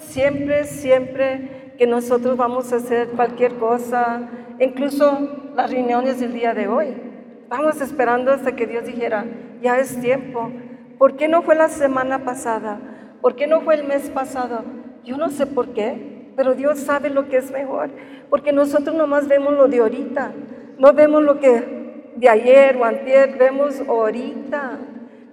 [0.00, 6.66] siempre, siempre que nosotros vamos a hacer cualquier cosa, incluso las reuniones del día de
[6.66, 6.94] hoy,
[7.42, 9.24] estamos esperando hasta que Dios dijera,
[9.62, 10.50] ya es tiempo.
[10.98, 12.80] ¿Por qué no fue la semana pasada?
[13.20, 14.64] ¿Por qué no fue el mes pasado?
[15.04, 17.90] Yo no sé por qué, pero Dios sabe lo que es mejor,
[18.28, 20.32] porque nosotros nomás vemos lo de ahorita,
[20.78, 21.77] no vemos lo que
[22.16, 24.78] de ayer o antier, vemos ahorita.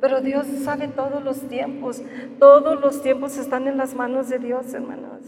[0.02, 2.04] Pero Dios sabe todos los tiempos,
[2.38, 5.22] todos los tiempos están en las manos de Dios, hermanos.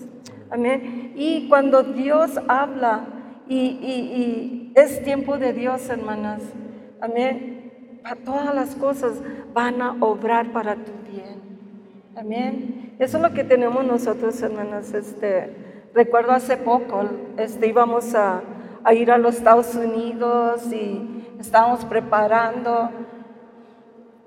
[0.49, 1.13] Amén.
[1.15, 3.05] Y cuando Dios habla
[3.47, 6.41] y, y- y es tiempo de Dios, hermanas,
[7.01, 7.57] amén,
[8.23, 9.21] todas las cosas
[9.53, 11.37] van a obrar para tu bien.
[12.15, 12.95] Amén.
[12.99, 14.93] Eso es lo que tenemos nosotros, hermanas.
[14.93, 15.49] Este,
[15.93, 17.03] recuerdo hace poco,
[17.37, 18.41] este, íbamos a,
[18.83, 22.89] a ir a los Estados Unidos y estábamos preparando.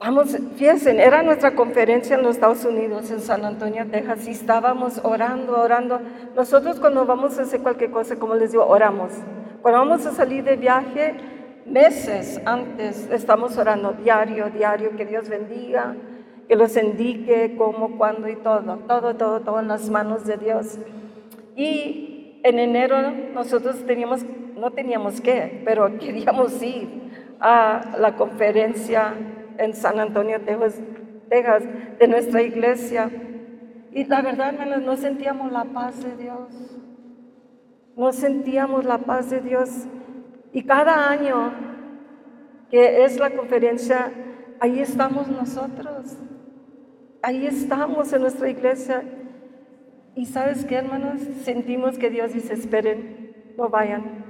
[0.01, 5.01] Vamos, fíjense, era nuestra conferencia en los Estados Unidos, en San Antonio, Texas, y estábamos
[5.03, 6.01] orando, orando.
[6.35, 9.13] Nosotros cuando vamos a hacer cualquier cosa, como les digo, oramos.
[9.61, 11.15] Cuando vamos a salir de viaje,
[11.67, 15.95] meses antes estamos orando diario, diario, que Dios bendiga,
[16.49, 20.79] que los indique cómo, cuándo y todo, todo, todo, todo en las manos de Dios.
[21.57, 24.25] Y en enero nosotros teníamos,
[24.57, 26.89] no teníamos que, pero queríamos ir
[27.41, 29.15] a la conferencia
[29.59, 30.81] en San Antonio, Texas,
[31.29, 31.63] Texas,
[31.99, 33.11] de nuestra iglesia.
[33.93, 36.79] Y la verdad, hermanos, no sentíamos la paz de Dios.
[37.97, 39.87] No sentíamos la paz de Dios.
[40.53, 41.53] Y cada año
[42.71, 44.13] que es la conferencia,
[44.61, 46.17] ahí estamos nosotros.
[47.23, 49.03] Ahí estamos en nuestra iglesia.
[50.21, 54.23] Y sabes qué, hermanos, sentimos que Dios dice, esperen, no vayan.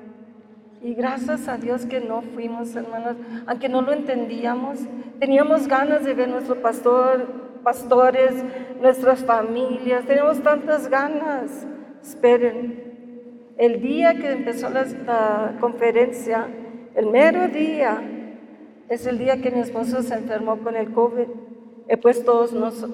[0.80, 4.78] Y gracias a Dios que no fuimos, hermanos, aunque no lo entendíamos,
[5.18, 7.26] teníamos ganas de ver nuestro pastor,
[7.64, 8.36] pastores,
[8.80, 11.66] nuestras familias, teníamos tantas ganas.
[12.00, 16.46] Esperen, el día que empezó la, conferencia,
[16.94, 18.00] el mero día,
[18.88, 21.26] es el día que mi esposo se enfermó con el COVID.
[21.88, 22.86] Eh, pues todos nos,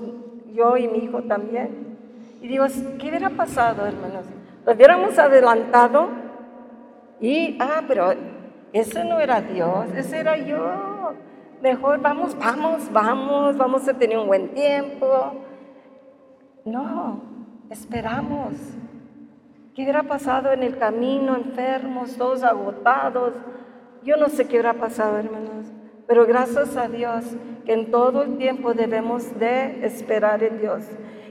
[0.54, 1.95] yo y mi hijo también.
[2.40, 2.66] Y digo,
[2.99, 4.27] ¿qué hubiera pasado, hermanos?
[4.64, 6.09] Lo hubiéramos adelantado
[7.20, 8.12] y, ah, pero
[8.72, 11.14] ese no era Dios, ese era yo.
[11.62, 15.32] Mejor vamos, vamos, vamos, vamos a tener un buen tiempo.
[16.64, 17.22] No,
[17.70, 18.55] esperamos.
[19.74, 23.34] ¿Qué hubiera pasado en el camino, enfermos, todos agotados?
[24.03, 25.66] Yo no sé qué hubiera pasado, hermanos.
[26.07, 27.24] Pero gracias a Dios
[27.64, 30.84] que en todo el tiempo debemos de esperar en Dios.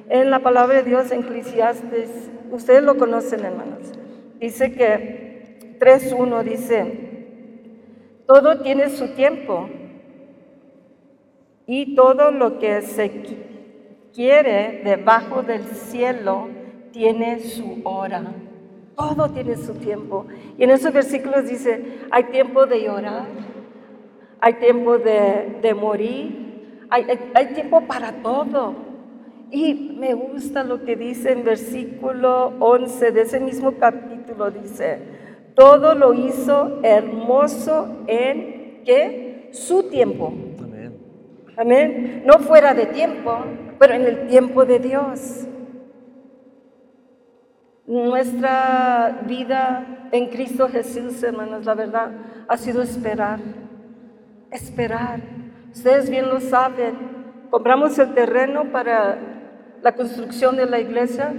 [0.09, 3.91] En la palabra de Dios en Eclesiastes, ustedes lo conocen, hermanos.
[4.39, 6.99] Dice que 3.1 dice,
[8.27, 9.67] todo tiene su tiempo
[11.65, 13.37] y todo lo que se qui-
[14.13, 16.49] quiere debajo del cielo
[16.91, 18.23] tiene su hora.
[18.95, 20.25] Todo tiene su tiempo.
[20.57, 23.25] Y en esos versículos dice, hay tiempo de llorar,
[24.39, 28.84] hay tiempo de, morir, hay, hay tiempo para todo.
[29.51, 34.99] Y me gusta lo que dice en versículo 11 de ese mismo capítulo, dice,
[35.55, 39.49] todo lo hizo hermoso en qué?
[39.51, 40.33] Su tiempo.
[40.61, 40.97] Amén.
[41.57, 42.23] Amén.
[42.25, 43.37] No fuera de tiempo,
[43.79, 45.47] pero en el tiempo de Dios.
[47.87, 52.11] Nuestra vida en Cristo Jesús, hermanos, la verdad,
[52.47, 53.39] ha sido esperar.
[54.51, 55.21] Esperar.
[55.71, 56.95] Ustedes bien lo saben.
[57.51, 59.34] Compramos el terreno para
[59.85, 61.31] la construcción de la iglesia.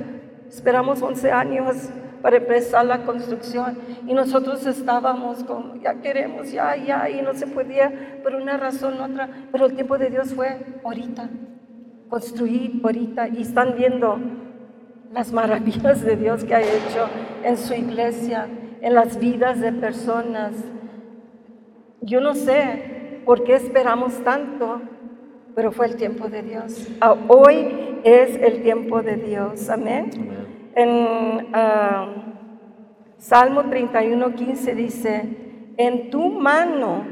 [0.49, 1.91] Esperamos 11 años
[2.23, 3.77] para empezar la construcción
[4.07, 9.01] y nosotros estábamos como, ya queremos, ya, ya, y no se podía por una razón
[9.01, 11.29] u otra, pero el tiempo de Dios fue ahorita,
[12.09, 14.17] construir ahorita y están viendo
[15.13, 17.09] las maravillas de Dios que ha hecho
[17.43, 18.47] en su iglesia,
[18.81, 20.53] en las vidas de personas.
[22.01, 24.83] Yo no sé por qué esperamos tanto,
[25.57, 26.87] pero fue el tiempo de Dios.
[27.01, 29.71] Ah, hoy es el tiempo de Dios.
[29.71, 30.11] Amén.
[30.75, 32.15] En ah,
[33.17, 35.23] Salmo 31, 15 dice,
[35.79, 37.05] en tu mano,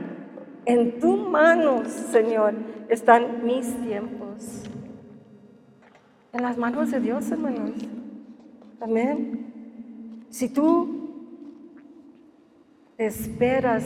[0.66, 2.52] en tu mano, Señor,
[2.90, 4.64] están mis tiempos.
[6.34, 7.70] En las manos de Dios, hermanos.
[8.78, 10.26] Amén.
[10.28, 11.14] Si tú
[12.98, 13.84] esperas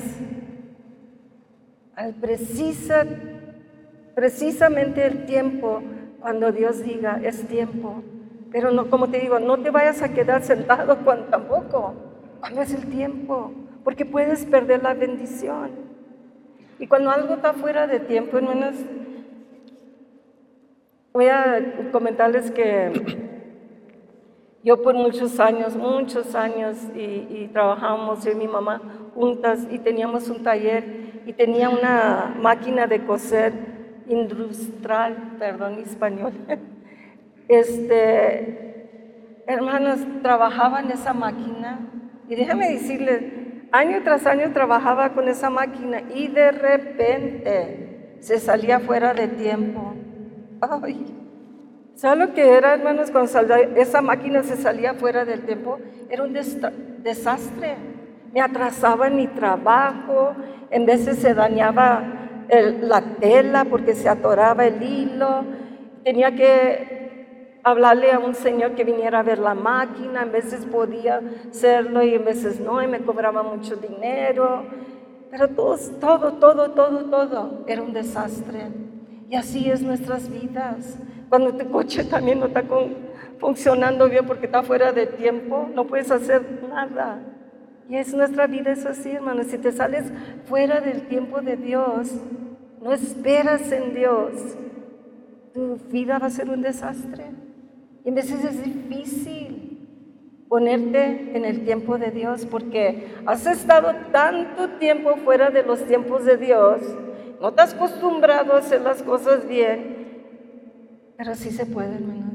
[1.95, 3.07] al precisa,
[4.19, 5.81] precisamente el tiempo
[6.19, 8.03] cuando Dios diga es tiempo,
[8.51, 11.95] pero no, como te digo, no te vayas a quedar sentado cuando, tampoco,
[12.41, 13.53] cuando es el tiempo,
[13.85, 15.71] porque puedes perder la bendición.
[16.81, 18.75] Y cuando algo está fuera de tiempo, hermanos,
[21.13, 22.93] Voy a comentarles que
[24.63, 28.81] yo por muchos años, muchos años, y, trabajábamos yo y mi mamá
[29.15, 33.78] juntas y teníamos un taller y tenía una máquina de coser
[34.09, 36.33] industrial, perdón, español.
[37.49, 41.81] Este, hermanos, trabajaba en esa máquina
[42.29, 43.23] y déjame decirles,
[43.73, 49.95] año tras año trabajaba con esa máquina y de repente se salía fuera de tiempo
[50.61, 51.07] Ay,
[51.95, 55.79] ¿sabe lo que era, hermanos, cuando esa máquina se salía fuera del tiempo?
[56.11, 57.77] Era un desastre.
[58.33, 60.35] Me atrasaba en mi trabajo,
[60.71, 65.45] en veces se dañaba la tela porque se atoraba el hilo.
[66.05, 71.21] Tenía que hablarle a un señor que viniera a ver la máquina, en veces podía
[71.51, 74.65] hacerlo y en veces no, y me cobraba mucho dinero.
[75.31, 78.69] Pero todo, todo, todo, todo, todo era un desastre.
[79.29, 80.99] Y así es nuestras vidas.
[81.29, 82.65] Cuando tu coche también no está
[83.39, 87.21] funcionando bien porque está fuera de tiempo, no puedes hacer nada.
[87.89, 89.43] Y es nuestra vida, es así, hermano.
[89.45, 90.05] Si te sales
[90.47, 92.13] fuera del tiempo de Dios,
[92.83, 94.33] no esperas en Dios,
[95.55, 97.25] tu vida va a ser un desastre.
[98.05, 99.87] Y a veces es difícil
[100.49, 106.25] ponerte en el tiempo de Dios porque has estado tanto tiempo fuera de los tiempos
[106.25, 106.81] de Dios
[107.41, 110.25] no estás acostumbrado a hacer las cosas bien,
[111.17, 112.35] pero sí se puede, hermanos.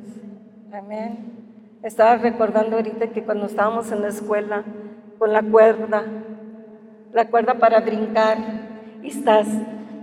[0.71, 1.17] Amén.
[1.83, 4.63] Estaba recordando ahorita que cuando estábamos en la escuela
[5.17, 6.03] con la cuerda,
[7.11, 8.37] la cuerda para brincar,
[9.01, 9.47] y estás,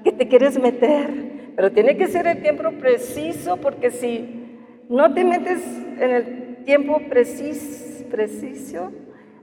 [0.04, 4.58] que te quieres meter, pero tiene que ser el tiempo preciso, porque si
[4.88, 5.62] no te metes
[5.98, 8.92] en el tiempo preciso, preciso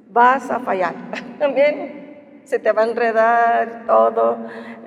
[0.09, 0.95] vas a fallar.
[1.39, 2.07] Amén
[2.47, 4.37] se te va a enredar todo,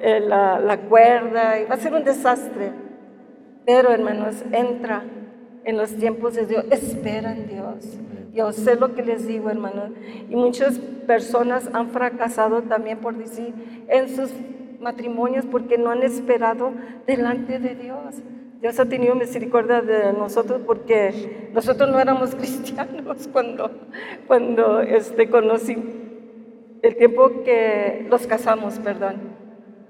[0.01, 2.73] eh, la, cuerda, y va a ser un desastre.
[3.67, 5.03] Pero hermanos, entra
[5.65, 7.99] en los tiempos de Dios, espera en Dios.
[8.33, 9.91] Yo sé lo que les digo, hermanos.
[10.29, 13.55] Y muchas personas han fracasado también por decir
[13.89, 14.33] en sus
[14.81, 16.73] matrimonios porque no han esperado
[17.07, 18.17] delante de Dios.
[18.61, 23.71] Dios ha tenido misericordia de nosotros porque nosotros no éramos cristianos cuando,
[24.27, 25.77] cuando este, conocí,
[26.83, 29.17] el tiempo que los casamos, perdón,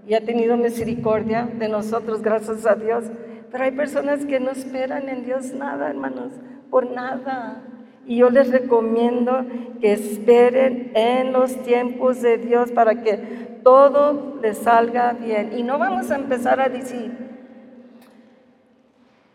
[0.07, 3.05] y ha tenido misericordia de nosotros, gracias a Dios.
[3.51, 6.33] Pero hay personas que no esperan en Dios nada, hermanos,
[6.71, 7.65] por nada.
[8.07, 9.45] Y yo les recomiendo
[9.81, 13.17] que esperen en los tiempos de Dios para que
[13.63, 15.53] todo les salga bien.
[15.57, 17.13] Y no vamos a empezar a decir,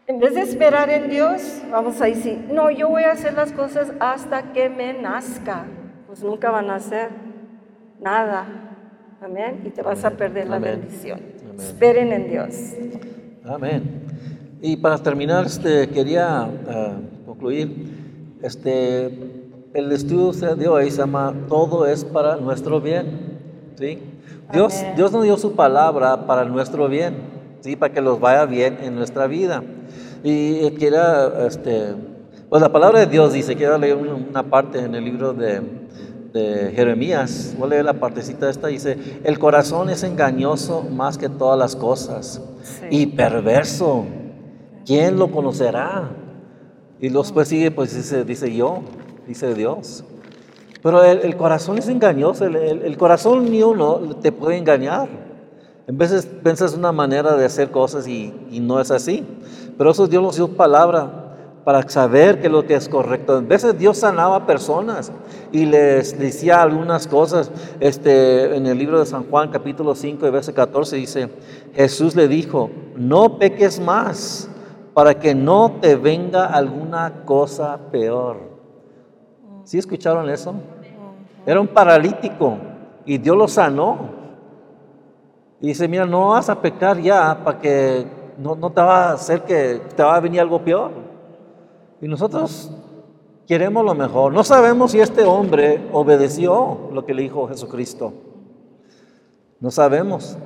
[0.07, 3.51] en vez de esperar en Dios, vamos a decir, no, yo voy a hacer las
[3.51, 5.66] cosas hasta que me nazca.
[6.05, 7.09] Pues nunca van a hacer
[7.99, 8.45] nada.
[9.22, 9.61] Amén.
[9.66, 11.20] Y te vas a perder la bendición.
[11.57, 12.74] Esperen en Dios.
[13.45, 14.03] Amén.
[14.61, 17.94] Y para terminar, este, quería ah, concluir,
[18.45, 19.05] este,
[19.73, 23.39] el estudio de hoy se llama Todo es para nuestro bien.
[23.75, 23.99] ¿sí?
[24.53, 24.95] Dios, Amén.
[24.95, 27.15] Dios nos dio su palabra para nuestro bien,
[27.61, 27.75] ¿sí?
[27.75, 29.63] para que los vaya bien en nuestra vida.
[30.23, 31.93] Y quiera, este,
[32.49, 35.61] pues la palabra de Dios dice, quiero leer una parte en el libro de,
[36.31, 41.29] de Jeremías, voy a leer la partecita esta, dice, el corazón es engañoso más que
[41.29, 42.85] todas las cosas Sí.
[42.89, 44.05] y perverso,
[44.85, 46.09] ¿quién lo conocerá?
[47.01, 48.79] Y después sigue, pues dice, dice yo,
[49.27, 50.03] dice Dios.
[50.81, 55.09] Pero el, el corazón es engañoso, el, el- el corazón ni uno te puede engañar.
[55.87, 59.23] En veces piensas una manera de hacer cosas y, y no es así.
[59.77, 61.21] Pero eso Dios nos dio palabra
[61.63, 63.33] para saber que lo que es correcto.
[63.37, 65.11] A veces Dios sanaba personas
[65.51, 67.51] y les decía algunas cosas.
[67.79, 71.29] Este, en el libro de San Juan, capítulo 5, verso 14, dice,
[71.75, 74.49] Jesús le dijo, no peques más
[74.95, 78.37] para que no te venga alguna cosa peor.
[79.65, 80.55] ¿Sí escucharon eso?
[81.45, 82.55] Era un paralítico
[83.05, 83.97] y Dios lo sanó.
[85.59, 89.13] Y dice, mira, no vas a pecar ya para que no, no te va a
[89.13, 90.91] hacer que te va a venir algo peor.
[91.99, 92.71] Y nosotros
[93.45, 94.31] queremos lo mejor.
[94.31, 98.13] No sabemos si este hombre obedeció lo que le dijo Jesucristo.
[99.59, 100.37] No sabemos.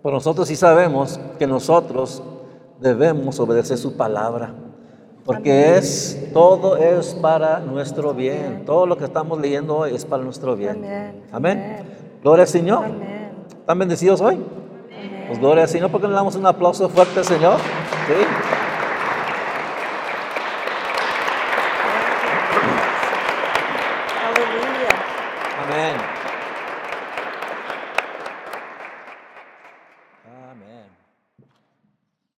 [0.00, 2.22] Pero nosotros sí sabemos que nosotros
[2.80, 4.54] debemos obedecer su palabra.
[5.24, 8.64] Porque es, todo es para nuestro bien.
[8.64, 10.78] Todo lo que estamos leyendo hoy es para nuestro bien.
[10.78, 11.22] Amén.
[11.30, 11.76] Amén.
[12.22, 12.86] Gloria al Señor.
[13.50, 14.38] ¿Están bendecidos hoy?
[15.26, 17.58] Pues gloria al Señor, porque le damos un aplauso fuerte al Señor.
[18.06, 18.57] Sí.